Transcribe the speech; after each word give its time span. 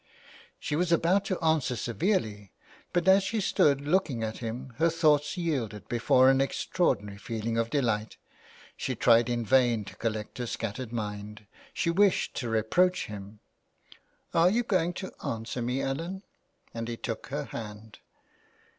319 0.63 0.63
THE 0.63 0.63
WILD 0.63 0.63
GOOSE. 0.63 0.67
She 0.67 0.75
was 0.75 0.91
about 0.91 1.25
to 1.25 1.45
answer 1.45 1.75
severely 1.75 2.53
but 2.91 3.07
as 3.07 3.21
she 3.21 3.39
stood 3.39 3.81
looking 3.81 4.23
at 4.23 4.39
him 4.39 4.73
her 4.79 4.89
thoughts 4.89 5.37
yielded 5.37 5.87
before 5.87 6.31
an 6.31 6.41
ex 6.41 6.65
traordinary 6.65 7.19
feeling 7.19 7.55
of 7.59 7.69
delight; 7.69 8.17
she 8.75 8.95
tried 8.95 9.29
in 9.29 9.45
vain 9.45 9.85
to 9.85 9.95
col 9.95 10.13
lect 10.13 10.39
her 10.39 10.47
scattered 10.47 10.91
mind— 10.91 11.45
she 11.75 11.91
wished 11.91 12.35
to 12.37 12.49
reproach 12.49 13.05
him.'' 13.05 13.41
Are 14.33 14.49
you 14.49 14.63
going 14.63 14.93
to 14.93 15.11
answer 15.23 15.61
me, 15.61 15.83
Ellen," 15.83 16.23
and 16.73 16.87
he 16.87 16.97
took 16.97 17.27
her 17.27 17.43
hand. 17.45 17.99